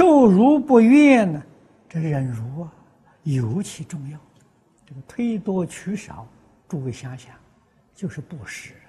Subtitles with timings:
[0.00, 1.42] 受辱不怨呢，
[1.86, 2.72] 这忍辱啊
[3.22, 4.18] 尤其重要。
[4.86, 6.26] 这个推多取少，
[6.66, 7.36] 诸位想想，
[7.94, 8.88] 就是布施啊，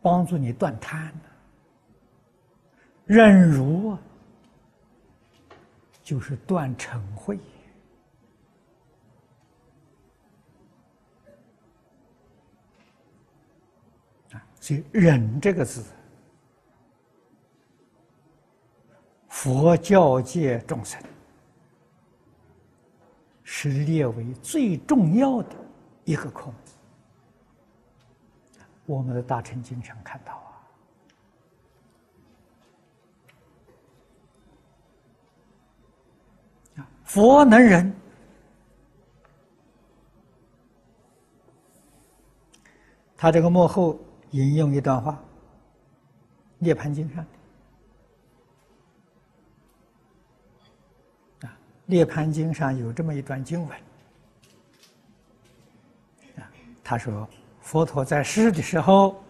[0.00, 1.20] 帮助你断贪呢。
[3.04, 3.98] 忍辱啊，
[6.02, 7.38] 就是断嗔恚。
[14.58, 15.84] 所以“忍”这个字，
[19.34, 21.02] 佛教界众生
[23.42, 25.56] 是列为最重要的
[26.04, 26.54] 一个科目。
[28.86, 30.34] 我们的大乘经常看到
[36.76, 37.92] 啊，佛能忍。
[43.16, 43.98] 他这个幕后。
[44.30, 45.12] 引用一段话，
[46.58, 47.30] 《涅盘经》上的
[51.86, 53.78] 涅盘经》上有这么一段经文
[56.36, 56.50] 啊，
[56.82, 57.28] 他说
[57.60, 59.22] ：“佛陀在世的时候，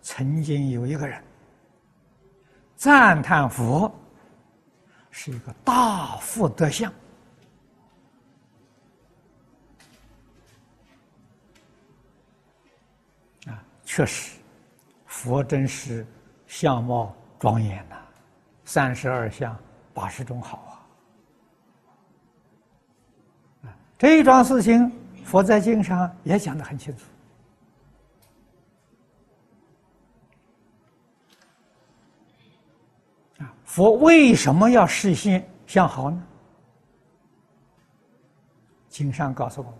[0.00, 1.22] 曾经有一个人
[2.76, 3.92] 赞叹佛
[5.10, 6.92] 是一个大福德相
[13.46, 14.38] 啊，确实。”
[15.06, 16.04] 佛真是
[16.48, 17.96] 相貌庄严呐，
[18.64, 19.56] 三十二相
[19.94, 20.71] 八十种好啊！
[24.02, 24.90] 这一桩事情，
[25.24, 27.04] 佛在经上也讲得很清楚。
[33.38, 36.20] 啊，佛为什么要实现相好呢？
[38.88, 39.74] 经上告诉我们，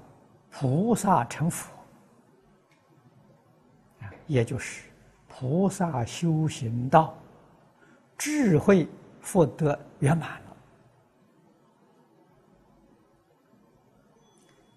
[0.52, 1.72] 菩萨成佛
[4.02, 4.84] 啊，也就是。
[5.26, 7.12] 菩萨修行道，
[8.16, 8.88] 智慧
[9.20, 10.51] 福德圆满了。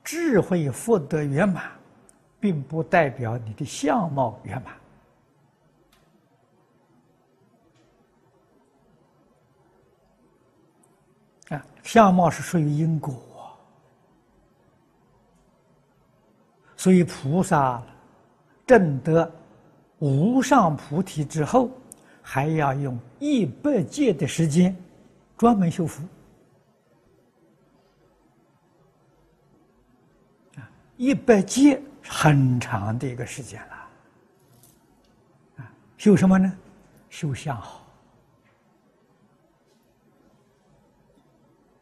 [0.06, 1.70] 智慧福德圆满，
[2.40, 4.62] 并不代表你的相貌圆
[11.50, 11.58] 满。
[11.58, 13.14] 啊，相貌是属于因果，
[16.78, 17.84] 所以菩萨
[18.66, 19.30] 正得。
[20.00, 21.72] 无上菩提之后，
[22.22, 24.76] 还要用一百劫的时间
[25.38, 26.04] 专门修复
[30.98, 33.76] 一百劫很长的一个时间了
[35.58, 35.72] 啊！
[35.98, 36.58] 修什么呢？
[37.10, 37.86] 修相好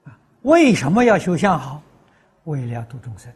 [0.06, 0.18] 啊！
[0.44, 1.82] 为什么要修相好？
[2.46, 3.34] 为了度众生，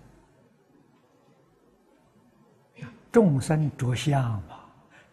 [3.11, 4.59] 众生着相嘛。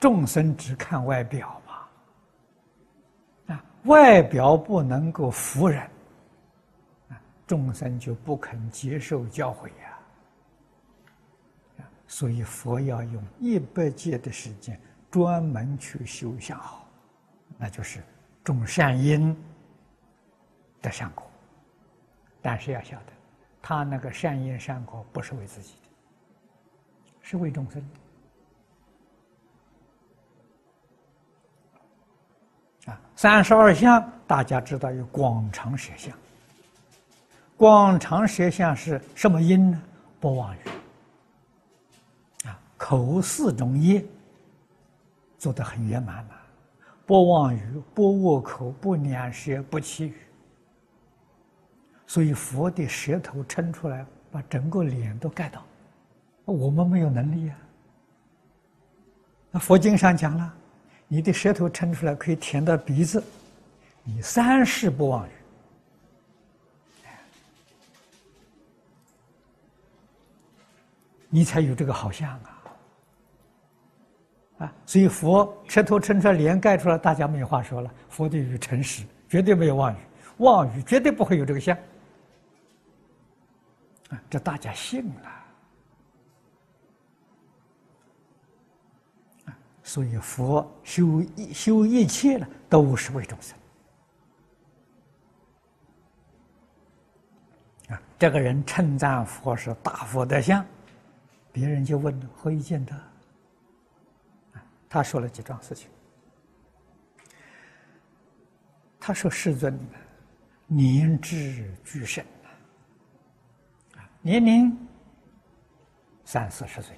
[0.01, 5.81] 众生只看外表嘛，啊，外表不能够服人，
[7.09, 9.94] 啊，众生就不肯接受教诲呀，啊，
[12.07, 16.87] 所以佛要用一百劫的时间专门去修相好，
[17.59, 18.03] 那就是
[18.43, 19.37] 种善因
[20.83, 21.25] 的善果，
[22.43, 23.13] 但是要晓得，
[23.63, 25.89] 他那个善因善果不是为自己的，
[27.23, 27.83] 是为众生。
[32.87, 36.15] 啊，三十二相，大家知道有广长舌相。
[37.57, 39.83] 广长舌相是什么音呢？
[40.21, 40.59] 不妄语。
[42.87, 44.05] 口四种业
[45.39, 46.37] 做得很圆满了，
[47.07, 50.15] 不妄语，不恶口，不两舌，不绮语。
[52.07, 55.65] 所以佛的舌头撑出来，把整个脸都盖到，
[56.45, 57.57] 我们没有能力啊。
[59.51, 60.55] 那佛经上讲了。
[61.09, 63.23] 你的舌头撑出来可以舔到鼻子，
[64.03, 65.33] 你三世不忘语，
[71.31, 72.64] 你才有这个好相啊！
[74.59, 77.91] 啊，所以佛舌头撑出来，脸盖出来，大家没有话说了。
[78.09, 79.97] 佛的语诚实，绝对没有妄语，
[80.39, 81.77] 妄语绝对不会有这个相
[84.11, 84.23] 啊！
[84.31, 85.27] 这大家信了。
[85.27, 85.41] 啊
[89.87, 93.57] 所以佛修一修一切呢，都是为众生。
[97.91, 100.65] 啊，这个人称赞佛是大佛的像，
[101.53, 102.95] 别人就问何以见得？
[104.95, 105.91] 他说了几桩事情。
[109.01, 109.77] 他说：“世尊，
[110.69, 112.25] 年智俱盛
[113.97, 114.79] 啊，年龄
[116.25, 116.97] 三四十岁。”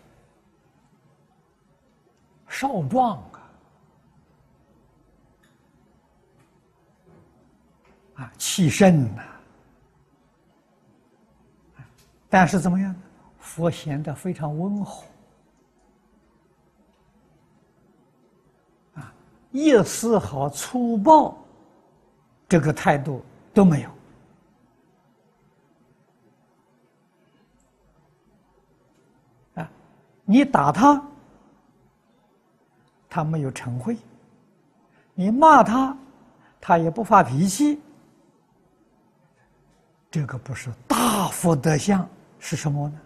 [2.46, 3.40] 少壮啊，
[8.16, 9.22] 啊，气盛呐。
[12.28, 12.94] 但是怎么样？
[13.38, 15.06] 佛显得非常温和，
[19.56, 21.34] 一丝毫粗暴
[22.46, 23.24] 这个态度
[23.54, 23.90] 都没有。
[29.54, 29.70] 啊，
[30.26, 31.02] 你打他，
[33.08, 33.96] 他没有成会；
[35.14, 35.96] 你骂他，
[36.60, 37.80] 他也不发脾气。
[40.10, 42.06] 这个不是大福德相
[42.38, 43.00] 是什么呢？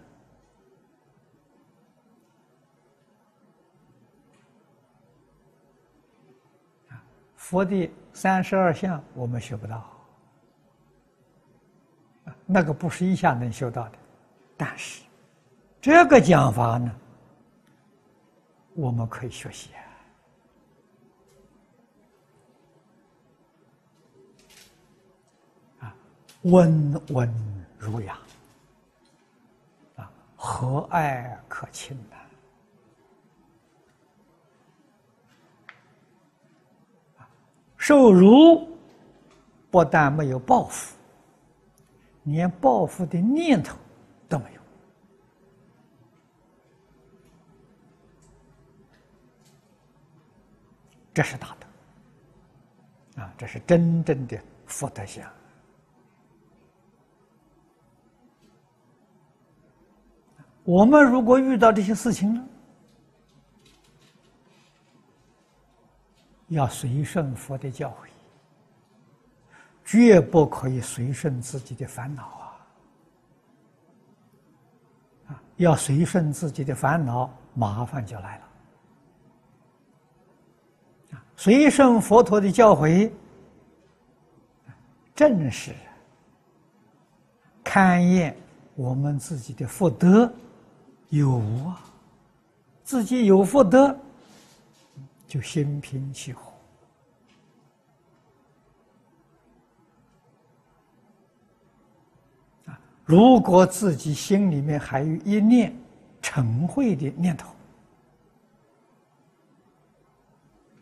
[7.51, 9.85] 佛的三十二相我们学不到，
[12.45, 13.97] 那个不是一下能修到的。
[14.55, 15.03] 但是
[15.81, 16.89] 这个讲法呢，
[18.73, 19.71] 我们可以学习
[25.81, 25.93] 啊，
[26.43, 27.29] 温文
[27.77, 28.17] 儒雅，
[29.97, 32.20] 啊，和蔼可亲的。
[37.81, 38.69] 受辱，
[39.71, 40.95] 不但没有报复，
[42.25, 43.75] 连报复的念头
[44.29, 44.61] 都没有。
[51.11, 51.57] 这是大
[53.15, 53.33] 德啊！
[53.35, 55.27] 这是真正的福德相。
[60.63, 62.47] 我们如果遇到这些事情呢？
[66.51, 68.09] 要随顺佛的教诲，
[69.85, 72.67] 绝不可以随顺自己的烦恼啊！
[75.29, 78.43] 啊，要随顺自己的烦恼，麻烦就来了。
[81.13, 83.09] 啊，随顺佛陀的教诲，
[85.15, 85.73] 正是
[87.63, 88.35] 勘验
[88.75, 90.29] 我们自己的福德
[91.07, 91.81] 有无啊，
[92.83, 93.97] 自己有福德。
[95.31, 96.51] 就心平气和
[102.65, 102.77] 啊！
[103.05, 105.73] 如果自己心里面还有一念
[106.21, 107.47] 嗔恚的念头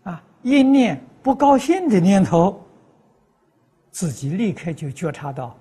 [0.02, 2.60] 啊，一念不高兴的念头，
[3.92, 5.56] 自己立刻就觉察到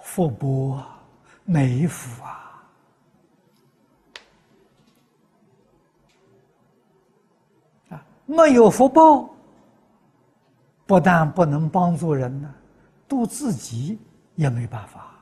[0.00, 0.84] 福薄
[1.44, 2.43] 没福啊！
[8.26, 9.28] 没有福报，
[10.86, 12.52] 不但不能帮助人呢，
[13.08, 13.98] 度自己
[14.34, 15.13] 也没办法。